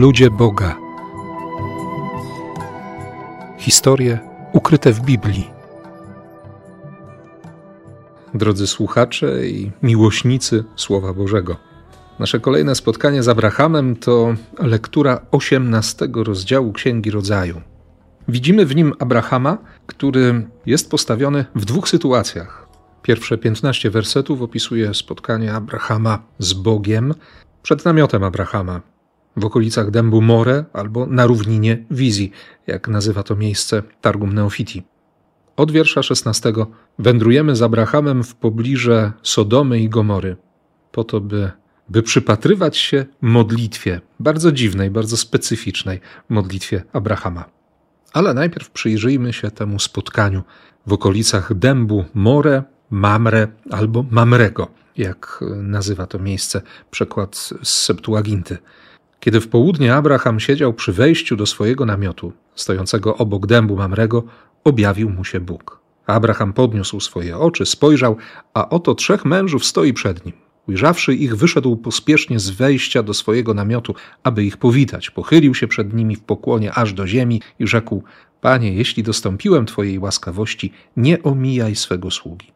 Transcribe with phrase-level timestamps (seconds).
[0.00, 0.76] Ludzie Boga.
[3.58, 4.18] Historie
[4.52, 5.50] ukryte w Biblii.
[8.34, 11.56] Drodzy słuchacze i miłośnicy Słowa Bożego.
[12.18, 17.60] Nasze kolejne spotkanie z Abrahamem to lektura 18 rozdziału Księgi Rodzaju.
[18.28, 22.68] Widzimy w nim Abrahama, który jest postawiony w dwóch sytuacjach.
[23.02, 27.14] Pierwsze 15 wersetów opisuje spotkanie Abrahama z Bogiem
[27.62, 28.90] przed namiotem Abrahama
[29.36, 32.32] w okolicach dębu More albo na równinie Wizji,
[32.66, 34.82] jak nazywa to miejsce Targum Neofiti.
[35.56, 36.52] Od wiersza 16
[36.98, 40.36] wędrujemy z Abrahamem w pobliże Sodomy i Gomory,
[40.92, 41.50] po to, by,
[41.88, 47.44] by przypatrywać się modlitwie, bardzo dziwnej, bardzo specyficznej modlitwie Abrahama.
[48.12, 50.42] Ale najpierw przyjrzyjmy się temu spotkaniu
[50.86, 58.58] w okolicach dębu More, Mamre albo Mamrego, jak nazywa to miejsce przekład z Septuaginty.
[59.20, 64.24] Kiedy w południe Abraham siedział przy wejściu do swojego namiotu, stojącego obok dębu Mamrego,
[64.64, 65.80] objawił mu się Bóg.
[66.06, 68.16] Abraham podniósł swoje oczy, spojrzał,
[68.54, 70.34] a oto trzech mężów stoi przed nim.
[70.68, 75.10] Ujrzawszy ich, wyszedł pospiesznie z wejścia do swojego namiotu, aby ich powitać.
[75.10, 78.02] Pochylił się przed nimi w pokłonie aż do ziemi i rzekł:
[78.40, 82.52] Panie, jeśli dostąpiłem Twojej łaskawości, nie omijaj swego sługi.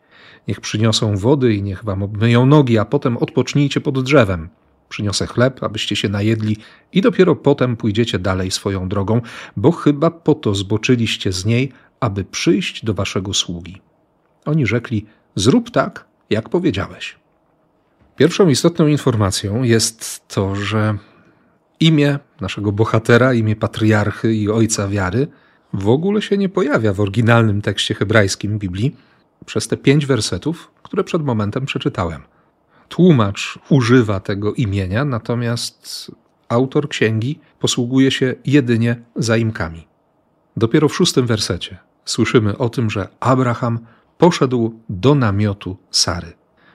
[0.49, 4.49] Niech przyniosą wody i niech wam obmyją nogi, a potem odpocznijcie pod drzewem.
[4.95, 6.57] Przyniosę chleb, abyście się najedli,
[6.93, 9.21] i dopiero potem pójdziecie dalej swoją drogą,
[9.57, 13.81] bo chyba po to zboczyliście z niej, aby przyjść do waszego sługi.
[14.45, 17.17] Oni rzekli: Zrób tak, jak powiedziałeś.
[18.17, 20.99] Pierwszą istotną informacją jest to, że
[21.81, 25.27] imię naszego bohatera, imię patriarchy i ojca wiary
[25.73, 28.97] w ogóle się nie pojawia w oryginalnym tekście hebrajskim Biblii
[29.47, 32.34] przez te pięć wersetów, które przed momentem przeczytałem.
[32.95, 36.11] Tłumacz używa tego imienia, natomiast
[36.49, 39.87] autor księgi posługuje się jedynie zaimkami.
[40.57, 43.79] Dopiero w szóstym wersecie słyszymy o tym, że Abraham
[44.19, 46.33] poszedł do namiotu Sary.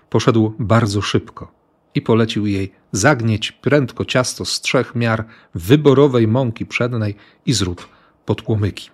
[0.10, 1.52] Poszedł bardzo szybko
[1.96, 5.26] i polecił jej zagnieć prędko ciasto z trzech miar
[5.56, 7.16] wyborowej mąki przednej
[7.46, 7.88] i zrób
[8.26, 8.90] podpłomyki.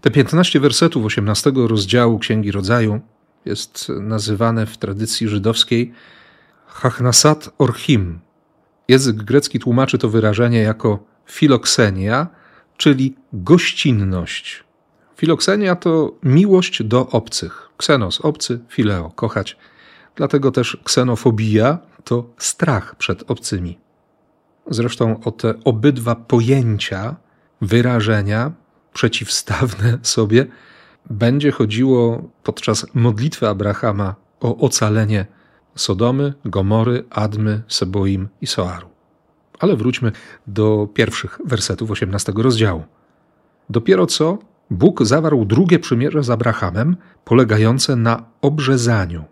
[0.00, 3.00] Te 15 wersetów 18 rozdziału Księgi Rodzaju
[3.44, 5.92] jest nazywane w tradycji żydowskiej
[6.66, 8.20] Hachnasat Orchim.
[8.88, 12.26] Język grecki tłumaczy to wyrażenie jako filoksenia,
[12.76, 14.64] czyli gościnność.
[15.16, 17.68] Filoksenia to miłość do obcych.
[17.76, 19.56] Ksenos, obcy, fileo, kochać.
[20.16, 23.78] Dlatego też ksenofobia to strach przed obcymi.
[24.70, 27.16] Zresztą o te obydwa pojęcia,
[27.60, 28.52] wyrażenia
[28.92, 30.46] przeciwstawne sobie,
[31.10, 35.26] będzie chodziło podczas modlitwy Abrahama o ocalenie
[35.74, 38.88] Sodomy, Gomory, Admy, Seboim i Soaru.
[39.58, 40.12] Ale wróćmy
[40.46, 42.82] do pierwszych wersetów 18 rozdziału.
[43.70, 44.38] Dopiero co
[44.70, 49.24] Bóg zawarł drugie przymierze z Abrahamem, polegające na obrzezaniu.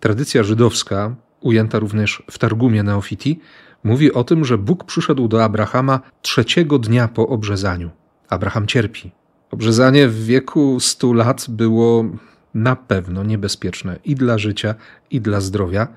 [0.00, 3.40] Tradycja żydowska, ujęta również w Targumie Neofiti,
[3.84, 7.90] mówi o tym, że Bóg przyszedł do Abrahama trzeciego dnia po obrzezaniu.
[8.28, 9.12] Abraham cierpi.
[9.50, 12.04] Obrzezanie w wieku 100 lat było
[12.54, 14.74] na pewno niebezpieczne i dla życia,
[15.10, 15.88] i dla zdrowia.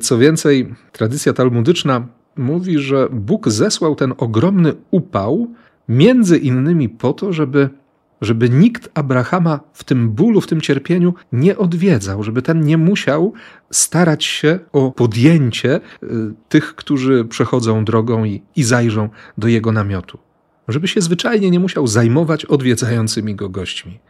[0.00, 2.06] Co więcej, tradycja talmudyczna
[2.36, 5.48] mówi, że Bóg zesłał ten ogromny upał
[5.88, 7.68] między innymi po to, żeby,
[8.20, 13.32] żeby nikt Abrahama w tym bólu, w tym cierpieniu nie odwiedzał, żeby ten nie musiał
[13.70, 16.06] starać się o podjęcie y,
[16.48, 20.18] tych, którzy przechodzą drogą i, i zajrzą do jego namiotu
[20.72, 24.00] żeby się zwyczajnie nie musiał zajmować odwiedzającymi go gośćmi.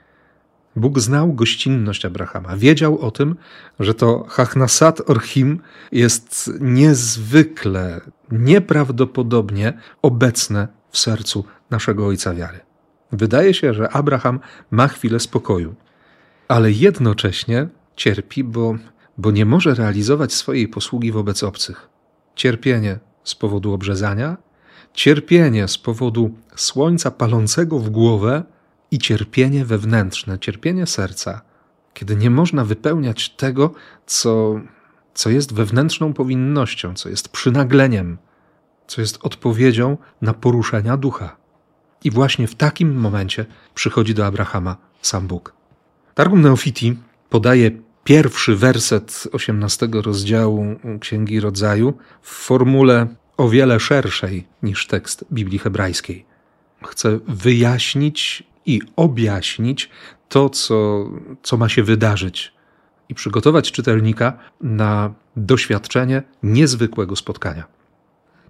[0.77, 2.57] Bóg znał gościnność Abrahama.
[2.57, 3.37] Wiedział o tym,
[3.81, 5.61] że to Hachnasat Orchim
[5.93, 8.01] jest niezwykle,
[8.31, 9.73] nieprawdopodobnie
[10.03, 12.61] obecne w sercu naszego Ojca Wiary.
[13.13, 14.41] Wydaje się, że Abraham
[14.71, 15.75] ma chwilę spokoju,
[16.49, 18.77] ale jednocześnie cierpi, bo,
[19.19, 21.89] bo nie może realizować swojej posługi wobec obcych.
[22.35, 24.37] Cierpienie z powodu obrzezania
[24.95, 28.43] cierpienie z powodu słońca palącego w głowę
[28.91, 31.41] i cierpienie wewnętrzne, cierpienie serca,
[31.95, 33.73] kiedy nie można wypełniać tego,
[34.07, 34.61] co,
[35.15, 38.19] co jest wewnętrzną powinnością, co jest przynagleniem,
[38.87, 41.37] co jest odpowiedzią na poruszenia ducha.
[42.05, 45.55] I właśnie w takim momencie przychodzi do Abrahama sam Bóg.
[46.15, 46.99] Targum Neofiti
[47.31, 47.71] podaje
[48.05, 50.65] pierwszy werset 18 rozdziału
[51.01, 53.07] Księgi Rodzaju w formule
[53.41, 56.25] o wiele szerszej niż tekst Biblii hebrajskiej.
[56.87, 59.91] Chcę wyjaśnić i objaśnić
[60.29, 61.07] to, co,
[61.43, 62.53] co ma się wydarzyć,
[63.09, 67.65] i przygotować czytelnika na doświadczenie niezwykłego spotkania.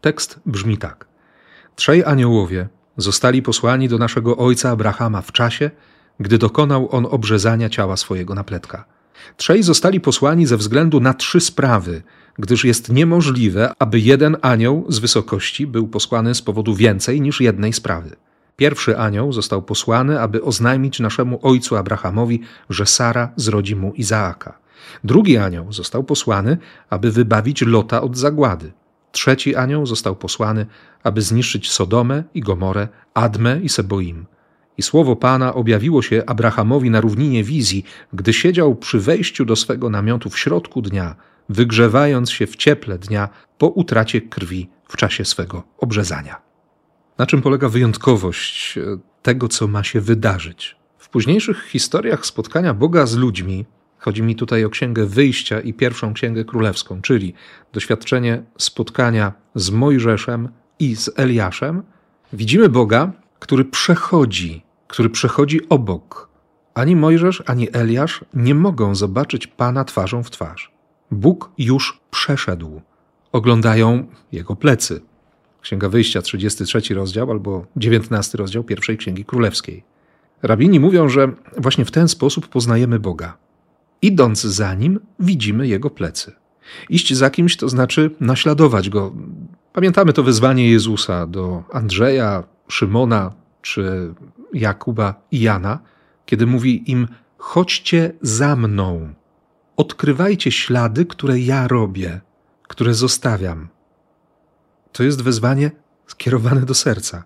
[0.01, 1.07] Tekst brzmi tak:
[1.77, 5.71] Trzej aniołowie zostali posłani do naszego ojca Abrahama w czasie,
[6.21, 8.85] gdy dokonał on obrzezania ciała swojego napletka.
[9.37, 12.03] Trzej zostali posłani ze względu na trzy sprawy,
[12.39, 17.73] gdyż jest niemożliwe, aby jeden anioł z wysokości był posłany z powodu więcej niż jednej
[17.73, 18.17] sprawy.
[18.57, 22.41] Pierwszy anioł został posłany, aby oznajmić naszemu ojcu Abrahamowi,
[22.71, 24.59] że Sara zrodzi mu Izaaka.
[25.05, 26.59] Drugi anioł został posłany,
[26.91, 28.73] aby wybawić Lota od zagłady.
[29.13, 30.67] Trzeci anioł został posłany,
[31.03, 34.27] aby zniszczyć Sodomę i Gomorę, Admę i Seboim.
[34.79, 39.91] I słowo Pana objawiło się Abrahamowi na równinie wizji, gdy siedział przy wejściu do swego
[39.91, 41.17] namiotu w środku dnia,
[41.51, 46.37] wygrzewając się w cieple dnia po utracie krwi w czasie swego obrzezania.
[47.19, 50.77] Na czym polega wyjątkowość e, tego, co ma się wydarzyć?
[50.99, 53.65] W późniejszych historiach spotkania Boga z ludźmi,
[53.99, 57.35] chodzi mi tutaj o Księgę Wyjścia i pierwszą Księgę Królewską, czyli
[57.73, 60.49] doświadczenie spotkania z Mojżeszem
[60.79, 61.83] i z Eliaszem,
[62.33, 66.29] widzimy Boga, który przechodzi, który przechodzi obok.
[66.75, 70.80] Ani Mojżesz, ani Eliasz nie mogą zobaczyć Pana twarzą w twarz.
[71.11, 72.81] Bóg już przeszedł.
[73.33, 75.01] Oglądają jego plecy.
[75.61, 79.83] Księga Wyjścia, 33 rozdział albo 19 rozdział pierwszej Księgi Królewskiej.
[80.43, 83.37] Rabini mówią, że właśnie w ten sposób poznajemy Boga.
[84.03, 86.33] Idąc za nim, widzimy jego plecy.
[86.89, 89.15] Iść za kimś to znaczy naśladować go.
[89.73, 94.15] Pamiętamy to wezwanie Jezusa do Andrzeja, Szymona czy
[94.53, 95.79] Jakuba i Jana,
[96.27, 97.09] kiedy mówi im:
[97.39, 99.15] Chodźcie za mną,
[99.81, 102.21] odkrywajcie ślady, które ja robię,
[102.69, 103.69] które zostawiam.
[104.93, 105.71] To jest wezwanie
[106.07, 107.25] skierowane do serca.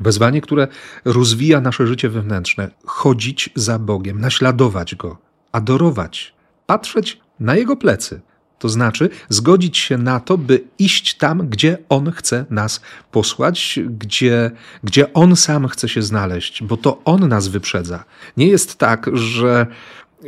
[0.00, 0.68] Wezwanie, które
[1.04, 2.70] rozwija nasze życie wewnętrzne.
[2.86, 5.18] Chodzić za Bogiem, naśladować Go,
[5.52, 6.34] adorować,
[6.66, 8.20] patrzeć na Jego plecy.
[8.58, 14.50] To znaczy zgodzić się na to, by iść tam, gdzie On chce nas posłać, gdzie,
[14.84, 18.04] gdzie On sam chce się znaleźć, bo to On nas wyprzedza.
[18.36, 19.66] Nie jest tak, że,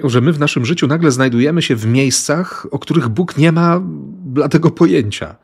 [0.04, 3.80] że my w naszym życiu nagle znajdujemy się w miejscach, o których Bóg nie ma
[4.24, 5.36] bladego pojęcia.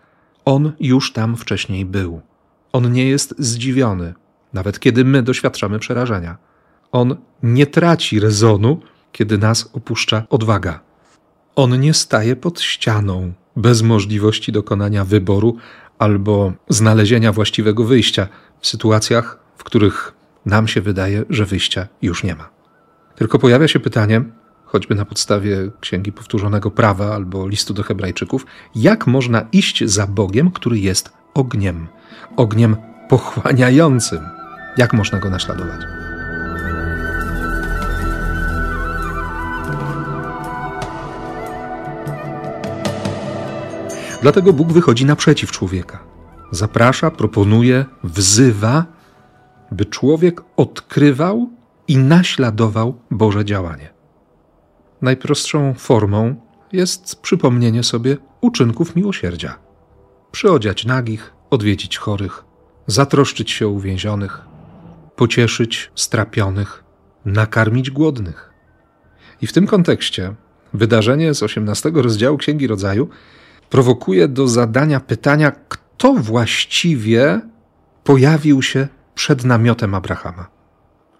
[0.44, 2.20] On już tam wcześniej był.
[2.72, 4.14] On nie jest zdziwiony,
[4.52, 6.36] nawet kiedy my doświadczamy przerażenia.
[6.92, 8.80] On nie traci rezonu,
[9.12, 10.80] kiedy nas opuszcza odwaga.
[11.56, 15.56] On nie staje pod ścianą, bez możliwości dokonania wyboru
[15.98, 18.28] albo znalezienia właściwego wyjścia
[18.60, 20.12] w sytuacjach, w których
[20.46, 22.53] nam się wydaje, że wyjścia już nie ma.
[23.16, 24.22] Tylko pojawia się pytanie,
[24.64, 30.50] choćby na podstawie Księgi Powtórzonego Prawa albo listu do Hebrajczyków, jak można iść za Bogiem,
[30.50, 31.86] który jest ogniem,
[32.36, 32.76] ogniem
[33.08, 34.20] pochłaniającym.
[34.76, 35.80] Jak można go naśladować?
[44.22, 45.98] Dlatego Bóg wychodzi naprzeciw człowieka.
[46.50, 48.84] Zaprasza, proponuje, wzywa,
[49.72, 51.50] by człowiek odkrywał
[51.88, 53.94] i naśladował Boże działanie.
[55.02, 56.34] Najprostszą formą
[56.72, 59.58] jest przypomnienie sobie uczynków miłosierdzia.
[60.32, 62.44] Przyodziać nagich, odwiedzić chorych,
[62.86, 64.40] zatroszczyć się o uwięzionych,
[65.16, 66.84] pocieszyć strapionych,
[67.24, 68.52] nakarmić głodnych.
[69.42, 70.34] I w tym kontekście
[70.74, 73.08] wydarzenie z 18 rozdziału Księgi Rodzaju
[73.70, 77.40] prowokuje do zadania pytania, kto właściwie
[78.04, 80.53] pojawił się przed namiotem Abrahama.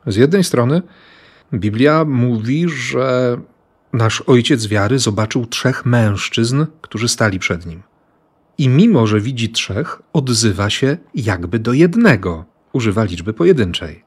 [0.06, 0.82] Z jednej strony
[1.54, 3.37] Biblia mówi, że
[3.92, 7.82] nasz ojciec wiary zobaczył trzech mężczyzn, którzy stali przed nim.
[8.58, 14.04] I mimo, że widzi trzech, odzywa się jakby do jednego, używa liczby pojedynczej.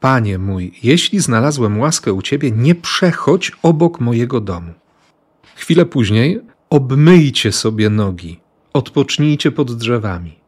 [0.00, 4.72] Panie mój, jeśli znalazłem łaskę u ciebie, nie przechodź obok mojego domu.
[5.56, 8.40] Chwilę później obmyjcie sobie nogi,
[8.72, 10.38] odpocznijcie pod drzewami.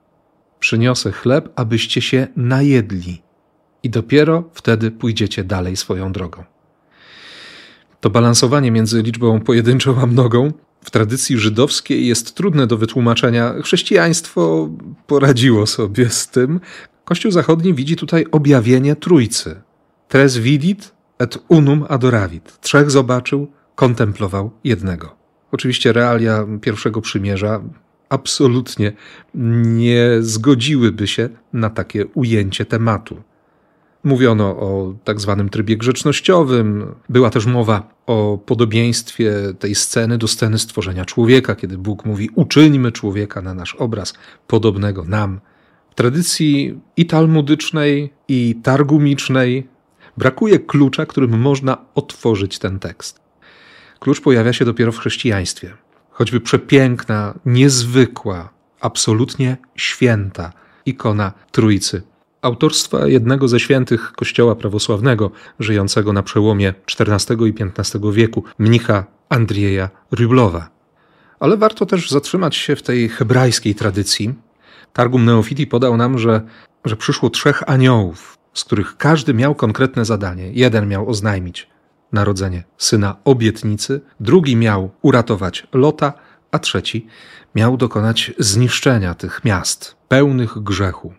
[0.61, 3.23] Przyniosę chleb, abyście się najedli,
[3.83, 6.45] i dopiero wtedy pójdziecie dalej swoją drogą.
[8.01, 10.53] To balansowanie między liczbą pojedynczą a mnogą
[10.85, 13.55] w tradycji żydowskiej jest trudne do wytłumaczenia.
[13.63, 14.69] Chrześcijaństwo
[15.07, 16.61] poradziło sobie z tym.
[17.05, 19.61] Kościół zachodni widzi tutaj objawienie Trójcy.
[20.09, 22.61] Tres vidit et unum adoravit.
[22.61, 25.17] Trzech zobaczył, kontemplował jednego.
[25.53, 27.63] Oczywiście realia pierwszego przymierza
[28.09, 28.93] absolutnie
[29.65, 33.23] nie zgodziłyby się na takie ujęcie tematu.
[34.05, 36.95] Mówiono o tak zwanym trybie grzecznościowym.
[37.09, 42.93] Była też mowa o podobieństwie tej sceny do sceny stworzenia człowieka, kiedy Bóg mówi: Uczyńmy
[42.93, 44.15] człowieka na nasz obraz,
[44.47, 45.41] podobnego nam.
[45.91, 49.69] W tradycji i talmudycznej, i targumicznej
[50.17, 53.21] brakuje klucza, którym można otworzyć ten tekst.
[53.99, 55.75] Klucz pojawia się dopiero w chrześcijaństwie.
[56.11, 60.53] Choćby przepiękna, niezwykła, absolutnie święta
[60.87, 62.03] ikona Trójcy.
[62.43, 69.91] Autorstwa jednego ze świętych Kościoła prawosławnego, żyjącego na przełomie XIV i XV wieku, mnicha Andrieja
[70.13, 70.71] Ryblowa.
[71.41, 74.35] Ale warto też zatrzymać się w tej hebrajskiej tradycji.
[74.93, 76.41] Targum Neofiti podał nam, że,
[76.85, 80.53] że przyszło trzech aniołów, z których każdy miał konkretne zadanie.
[80.53, 81.69] Jeden miał oznajmić
[82.13, 86.13] narodzenie syna obietnicy, drugi miał uratować Lota,
[86.51, 87.07] a trzeci
[87.55, 91.15] miał dokonać zniszczenia tych miast pełnych grzechu.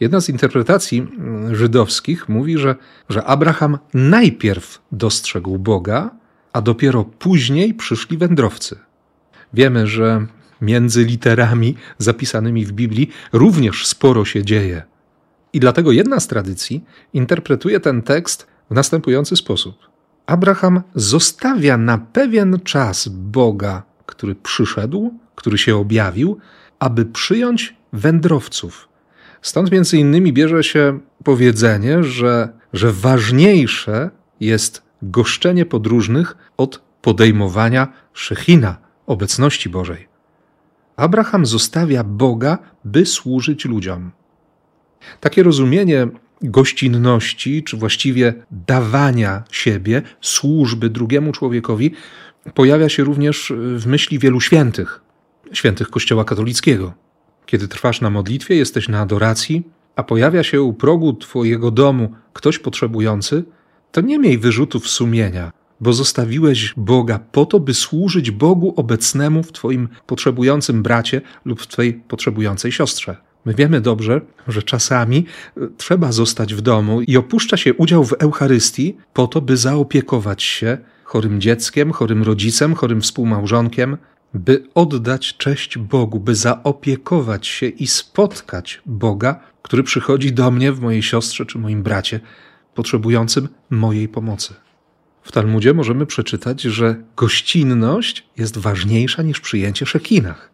[0.00, 2.74] Jedna z interpretacji mm, żydowskich mówi, że,
[3.08, 6.10] że Abraham najpierw dostrzegł Boga,
[6.52, 8.78] a dopiero później przyszli wędrowcy.
[9.54, 10.26] Wiemy, że
[10.60, 14.82] między literami zapisanymi w Biblii również sporo się dzieje.
[15.52, 19.76] I dlatego jedna z tradycji interpretuje ten tekst w następujący sposób.
[20.26, 26.38] Abraham zostawia na pewien czas Boga, który przyszedł, który się objawił,
[26.78, 28.88] aby przyjąć wędrowców.
[29.44, 34.10] Stąd między innymi bierze się powiedzenie, że, że ważniejsze
[34.40, 40.08] jest goszczenie podróżnych od podejmowania szechina, obecności Bożej.
[40.96, 44.10] Abraham zostawia Boga, by służyć ludziom.
[45.20, 46.08] Takie rozumienie
[46.42, 51.94] gościnności, czy właściwie dawania siebie, służby drugiemu człowiekowi,
[52.54, 55.00] pojawia się również w myśli wielu świętych,
[55.52, 57.04] świętych Kościoła katolickiego.
[57.46, 59.62] Kiedy trwasz na modlitwie, jesteś na adoracji,
[59.96, 63.44] a pojawia się u progu Twojego domu ktoś potrzebujący,
[63.92, 69.52] to nie miej wyrzutów sumienia, bo zostawiłeś Boga po to, by służyć Bogu obecnemu w
[69.52, 73.16] Twoim potrzebującym bracie lub w Twojej potrzebującej siostrze.
[73.44, 78.12] My wiemy dobrze, że czasami e, trzeba zostać w domu i opuszcza się udział w
[78.12, 83.96] Eucharystii po to, by zaopiekować się chorym dzieckiem, chorym rodzicem, chorym współmałżonkiem,
[84.34, 90.80] by oddać cześć Bogu, by zaopiekować się i spotkać Boga, który przychodzi do mnie, w
[90.80, 92.20] mojej siostrze czy moim bracie,
[92.74, 94.54] potrzebującym mojej pomocy.
[95.22, 100.50] W Talmudzie możemy przeczytać, że gościnność jest ważniejsza niż przyjęcie szekinach.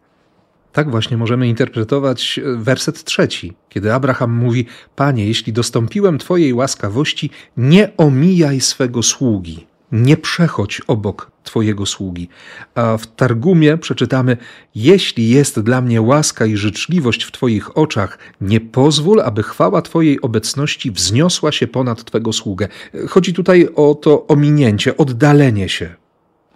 [0.72, 7.30] Tak właśnie możemy interpretować e, werset trzeci, kiedy Abraham mówi: Panie, jeśli dostąpiłem Twojej łaskawości,
[7.56, 12.28] nie omijaj swego sługi, nie przechodź obok Twojego sługi.
[12.74, 14.36] A w Targumie przeczytamy:
[14.74, 20.20] Jeśli jest dla mnie łaska i życzliwość w Twoich oczach, nie pozwól, aby chwała Twojej
[20.20, 22.68] obecności wzniosła się ponad Twego sługę.
[23.08, 25.94] Chodzi tutaj o to ominięcie, oddalenie się.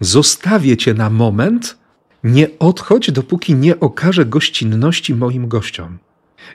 [0.00, 1.78] Zostawię Cię na moment,
[2.24, 5.98] nie odchodź, dopóki nie okaże gościnności moim gościom.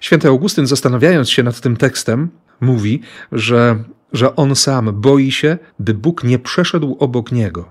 [0.01, 2.29] Święty Augustyn, zastanawiając się nad tym tekstem,
[2.61, 7.69] mówi, że, że on sam boi się, by Bóg nie przeszedł obok niego.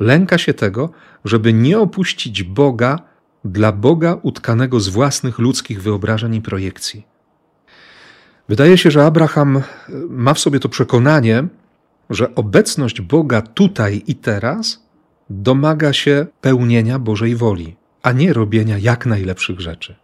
[0.00, 0.90] Lęka się tego,
[1.24, 2.98] żeby nie opuścić Boga
[3.44, 7.06] dla Boga utkanego z własnych ludzkich wyobrażeń i projekcji.
[8.48, 9.62] Wydaje się, że Abraham
[10.08, 11.48] ma w sobie to przekonanie,
[12.10, 14.82] że obecność Boga tutaj i teraz
[15.30, 19.94] domaga się pełnienia Bożej woli, a nie robienia jak najlepszych rzeczy.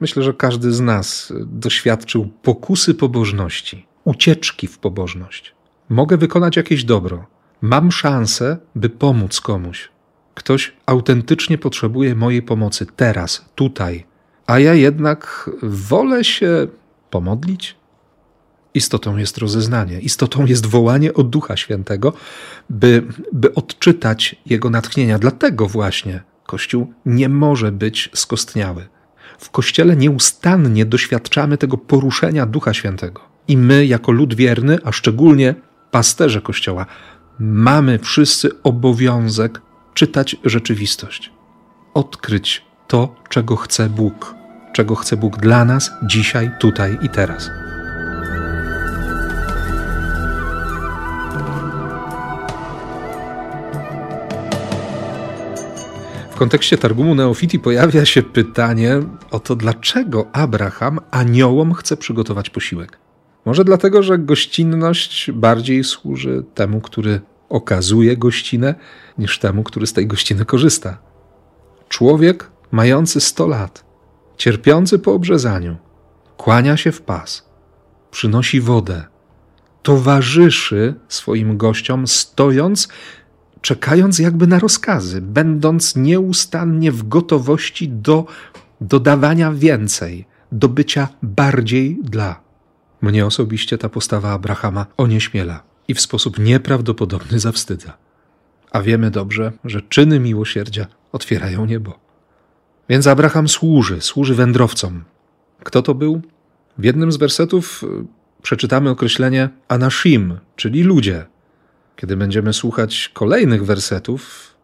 [0.00, 5.54] Myślę, że każdy z nas doświadczył pokusy pobożności, ucieczki w pobożność.
[5.88, 7.26] Mogę wykonać jakieś dobro,
[7.60, 9.88] mam szansę, by pomóc komuś.
[10.34, 14.04] Ktoś autentycznie potrzebuje mojej pomocy teraz, tutaj,
[14.46, 16.66] a ja jednak wolę się
[17.10, 17.80] pomodlić,
[18.74, 22.12] Istotą jest rozeznanie, istotą jest wołanie od Ducha Świętego,
[22.70, 23.02] by,
[23.32, 25.18] by odczytać Jego natchnienia.
[25.18, 28.88] Dlatego właśnie Kościół nie może być skostniały.
[29.38, 33.29] W Kościele nieustannie doświadczamy tego poruszenia Ducha Świętego.
[33.50, 35.54] I my, jako lud wierny, a szczególnie
[35.90, 36.86] pasterze Kościoła,
[37.38, 39.62] mamy wszyscy obowiązek
[39.94, 41.32] czytać rzeczywistość,
[41.94, 44.34] odkryć to, czego chce Bóg,
[44.72, 47.50] czego chce Bóg dla nas dzisiaj, tutaj i teraz.
[56.40, 63.09] kontekście Targumu Neofiti pojawia się pytanie o to, dlaczego Abraham aniołom chce przygotować posiłek.
[63.44, 68.74] Może dlatego, że gościnność bardziej służy temu, który okazuje gościnę,
[69.18, 70.98] niż temu, który z tej gościny korzysta.
[71.88, 73.84] Człowiek mający 100 lat,
[74.36, 75.76] cierpiący po obrzezaniu,
[76.36, 77.48] kłania się w pas,
[78.10, 79.04] przynosi wodę,
[79.82, 82.88] towarzyszy swoim gościom, stojąc
[83.60, 88.26] czekając jakby na rozkazy, będąc nieustannie w gotowości do
[88.80, 92.49] dodawania więcej, do bycia bardziej dla.
[93.02, 97.96] Mnie osobiście ta postawa Abrahama onieśmiela i w sposób nieprawdopodobny zawstydza.
[98.70, 101.98] A wiemy dobrze, że czyny miłosierdzia otwierają niebo.
[102.88, 105.04] Więc Abraham służy, służy wędrowcom.
[105.64, 106.22] Kto to był?
[106.78, 107.86] W jednym z wersetów y,
[108.42, 111.26] przeczytamy określenie anashim, czyli ludzie.
[111.96, 114.54] Kiedy będziemy słuchać kolejnych wersetów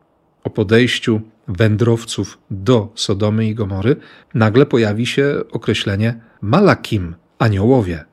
[0.44, 3.96] o podejściu wędrowców do Sodomy i Gomory,
[4.34, 8.04] nagle pojawi się określenie malakim, aniołowie.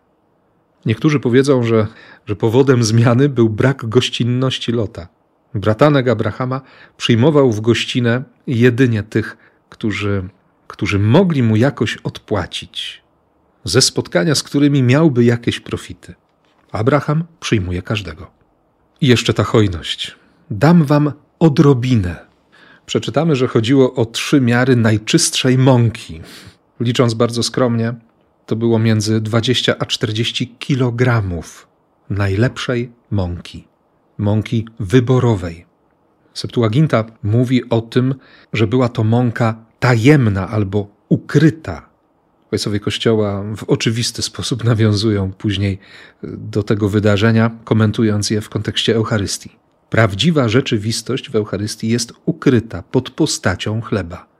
[0.85, 1.87] Niektórzy powiedzą, że,
[2.25, 5.07] że powodem zmiany był brak gościnności Lota.
[5.55, 6.61] Bratanek Abrahama
[6.97, 9.37] przyjmował w gościnę jedynie tych,
[9.69, 10.29] którzy,
[10.67, 13.03] którzy mogli mu jakoś odpłacić,
[13.63, 16.13] ze spotkania, z którymi miałby jakieś profity.
[16.71, 18.31] Abraham przyjmuje każdego.
[19.01, 20.15] I jeszcze ta hojność.
[20.51, 22.25] Dam wam odrobinę.
[22.85, 26.21] Przeczytamy, że chodziło o trzy miary najczystszej mąki.
[26.79, 27.93] Licząc bardzo skromnie,
[28.45, 31.67] to było między 20 a 40 kilogramów
[32.09, 33.67] najlepszej mąki,
[34.17, 35.65] mąki wyborowej.
[36.33, 38.15] Septuaginta mówi o tym,
[38.53, 41.89] że była to mąka tajemna albo ukryta.
[42.51, 45.79] Ojcowie Kościoła w oczywisty sposób nawiązują później
[46.23, 49.49] do tego wydarzenia, komentując je w kontekście Eucharystii.
[49.89, 54.32] Prawdziwa rzeczywistość w Eucharystii jest ukryta pod postacią chleba.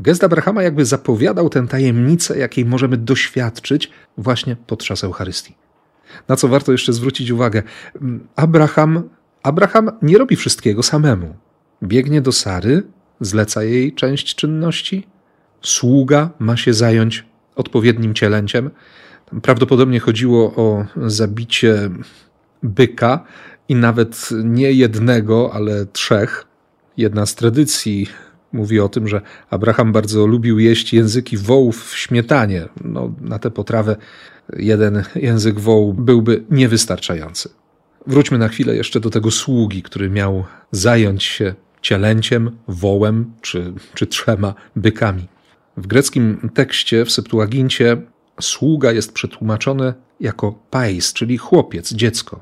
[0.00, 5.54] Gest Abrahama jakby zapowiadał tę tajemnicę, jakiej możemy doświadczyć właśnie podczas Eucharystii.
[6.28, 7.62] Na co warto jeszcze zwrócić uwagę?
[8.36, 9.08] Abraham,
[9.42, 11.34] Abraham nie robi wszystkiego samemu.
[11.82, 12.82] Biegnie do Sary,
[13.20, 15.06] zleca jej część czynności,
[15.62, 17.24] sługa ma się zająć
[17.56, 18.70] odpowiednim cielęciem.
[19.42, 21.90] Prawdopodobnie chodziło o zabicie
[22.62, 23.24] byka
[23.68, 26.46] i nawet nie jednego, ale trzech.
[26.96, 28.06] Jedna z tradycji
[28.56, 29.20] mówi o tym, że
[29.50, 32.68] Abraham bardzo lubił jeść języki wołów w śmietanie.
[32.84, 33.96] No, na tę potrawę
[34.56, 37.48] jeden język wołu byłby niewystarczający.
[38.06, 44.06] Wróćmy na chwilę jeszcze do tego sługi, który miał zająć się cielęciem, wołem czy, czy
[44.06, 45.28] trzema bykami.
[45.76, 47.96] W greckim tekście, w Septuagincie,
[48.40, 52.40] sługa jest przetłumaczony jako pais, czyli chłopiec, dziecko.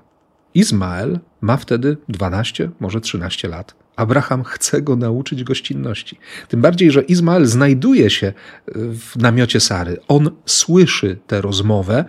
[0.55, 3.84] Izmael ma wtedy 12, może 13 lat.
[3.97, 6.19] Abraham chce go nauczyć gościnności.
[6.49, 8.33] Tym bardziej, że Izmael znajduje się
[8.75, 9.97] w namiocie Sary.
[10.09, 12.05] On słyszy tę rozmowę,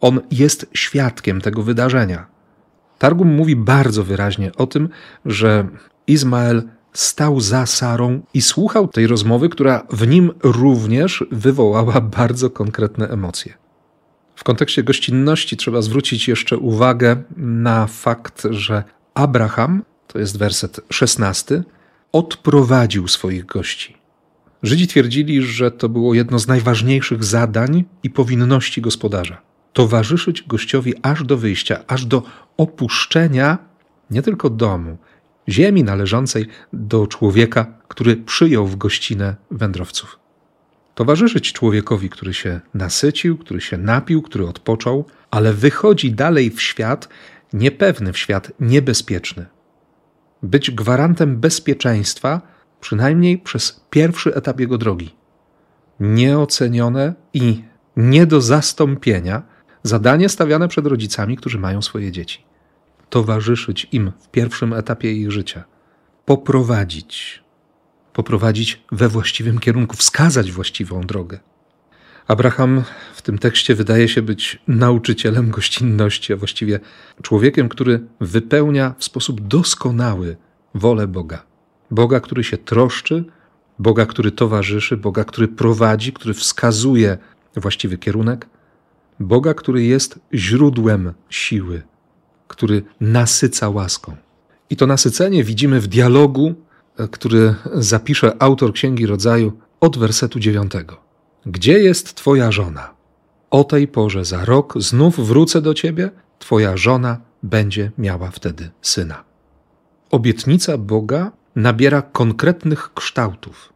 [0.00, 2.26] on jest świadkiem tego wydarzenia.
[2.98, 4.88] Targum mówi bardzo wyraźnie o tym,
[5.24, 5.68] że
[6.06, 13.08] Izmael stał za Sarą i słuchał tej rozmowy, która w nim również wywołała bardzo konkretne
[13.08, 13.54] emocje.
[14.36, 21.62] W kontekście gościnności trzeba zwrócić jeszcze uwagę na fakt, że Abraham, to jest werset 16,
[22.12, 23.96] odprowadził swoich gości.
[24.62, 31.24] Żydzi twierdzili, że to było jedno z najważniejszych zadań i powinności gospodarza towarzyszyć gościowi aż
[31.24, 32.22] do wyjścia, aż do
[32.56, 33.58] opuszczenia
[34.10, 34.98] nie tylko domu,
[35.48, 40.18] ziemi należącej do człowieka, który przyjął w gościnę wędrowców.
[40.94, 47.08] Towarzyszyć człowiekowi, który się nasycił, który się napił, który odpoczął, ale wychodzi dalej w świat
[47.52, 49.46] niepewny, w świat niebezpieczny.
[50.42, 52.40] Być gwarantem bezpieczeństwa,
[52.80, 55.14] przynajmniej przez pierwszy etap jego drogi.
[56.00, 57.64] Nieocenione i
[57.96, 59.42] nie do zastąpienia
[59.82, 62.50] zadanie stawiane przed rodzicami, którzy mają swoje dzieci
[63.10, 65.64] towarzyszyć im w pierwszym etapie ich życia,
[66.24, 67.42] poprowadzić,
[68.12, 71.38] poprowadzić we właściwym kierunku, wskazać właściwą drogę.
[72.30, 72.82] Abraham
[73.14, 76.80] w tym tekście wydaje się być nauczycielem gościnności, a właściwie
[77.22, 80.36] człowiekiem, który wypełnia w sposób doskonały
[80.74, 81.42] wolę Boga.
[81.90, 83.24] Boga, który się troszczy,
[83.78, 87.18] Boga, który towarzyszy, Boga, który prowadzi, który wskazuje
[87.56, 88.46] właściwy kierunek,
[89.20, 91.82] Boga, który jest źródłem siły,
[92.48, 94.16] który nasyca łaską.
[94.70, 96.54] I to nasycenie widzimy w dialogu,
[96.98, 101.09] e, który zapisze autor Księgi Rodzaju od wersetu dziewiątego.
[101.46, 102.94] Gdzie jest Twoja żona?
[103.50, 109.24] O tej porze za rok znów wrócę do Ciebie, Twoja żona będzie miała wtedy syna.
[110.10, 113.72] Obietnica Boga nabiera konkretnych kształtów.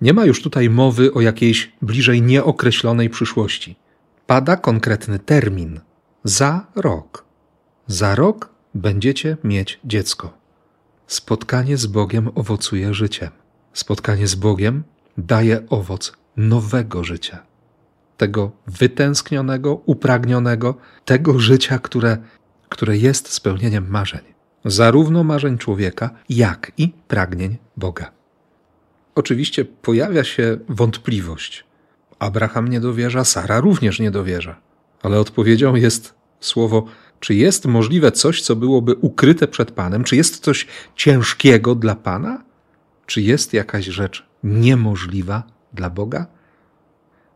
[0.00, 3.76] Nie ma już tutaj mowy o jakiejś bliżej nieokreślonej przyszłości.
[4.26, 5.80] Pada konkretny termin
[6.24, 7.24] za rok.
[7.86, 10.32] Za rok będziecie mieć dziecko.
[11.06, 13.30] Spotkanie z Bogiem owocuje życiem.
[13.72, 14.82] Spotkanie z Bogiem
[15.18, 17.42] daje owoc nowego życia.
[18.16, 22.18] Tego wytęsknionego, upragnionego, tego życia, które,
[22.68, 24.20] które jest spełnieniem marzeń.
[24.64, 28.10] Zarówno marzeń człowieka, jak i pragnień Boga.
[29.14, 31.64] Oczywiście pojawia się wątpliwość.
[32.18, 34.60] Abraham nie dowierza, Sara również nie dowierza.
[35.02, 36.86] Ale odpowiedzią jest słowo
[37.24, 40.04] czy jest możliwe coś, co byłoby ukryte przed Panem?
[40.04, 40.66] Czy jest coś
[40.96, 42.44] ciężkiego dla Pana?
[43.06, 45.42] Czy jest jakaś rzecz niemożliwa
[45.74, 46.26] dla Boga?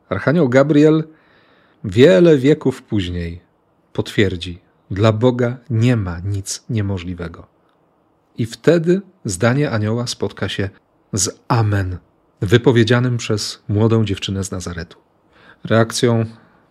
[0.08, 1.04] Archanioł Gabriel
[1.84, 3.40] wiele wieków później
[3.92, 4.58] potwierdzi:
[4.90, 7.46] Dla Boga nie ma nic niemożliwego.
[8.38, 10.70] I wtedy zdanie anioła spotka się
[11.12, 11.98] z Amen,
[12.40, 14.98] wypowiedzianym przez młodą dziewczynę z Nazaretu.
[15.64, 16.24] Reakcją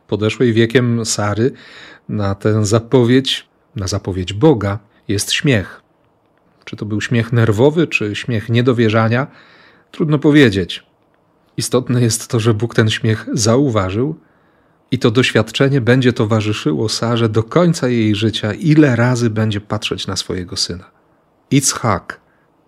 [0.07, 1.51] podeszłej wiekiem Sary
[2.09, 5.81] na tę zapowiedź, na zapowiedź Boga, jest śmiech.
[6.65, 9.27] Czy to był śmiech nerwowy, czy śmiech niedowierzania,
[9.91, 10.86] trudno powiedzieć.
[11.57, 14.15] Istotne jest to, że Bóg ten śmiech zauważył
[14.91, 20.15] i to doświadczenie będzie towarzyszyło Sarze do końca jej życia, ile razy będzie patrzeć na
[20.15, 20.91] swojego syna.
[21.51, 22.21] Itzhak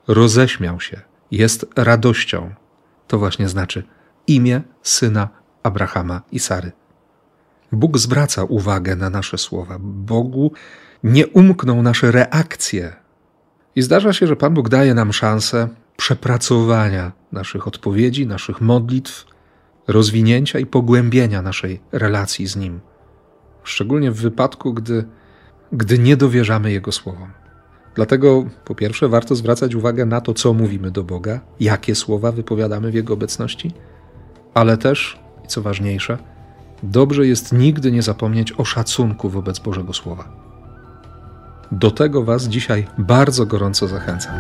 [0.08, 2.54] roześmiał się, jest radością.
[3.08, 3.84] To właśnie znaczy
[4.28, 5.30] imię syna
[5.64, 6.72] Abrahama i Sary.
[7.72, 9.78] Bóg zwraca uwagę na nasze słowa.
[9.80, 10.52] Bogu
[11.04, 12.94] nie umkną nasze reakcje.
[13.76, 15.68] I zdarza się, że Pan Bóg daje nam szansę
[16.00, 19.26] przepracowania naszych odpowiedzi, naszych modlitw,
[19.88, 22.80] rozwinięcia i pogłębienia naszej relacji z Nim.
[23.64, 25.06] Szczególnie w wypadku, gdy,
[25.72, 27.32] gdy nie dowierzamy Jego słowom.
[27.96, 32.92] Dlatego po pierwsze warto zwracać uwagę na to, co mówimy do Boga, jakie słowa wypowiadamy
[32.92, 33.72] w Jego obecności,
[34.54, 36.18] ale też, i co ważniejsze,
[36.84, 40.30] dobrze jest nigdy nie zapomnieć o szacunku wobec Bożego Słowa.
[41.72, 44.36] Do tego Was dzisiaj bardzo gorąco zachęcam.